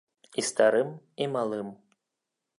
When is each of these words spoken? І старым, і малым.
І 0.41 0.43
старым, 0.47 0.89
і 1.25 1.29
малым. 1.35 1.69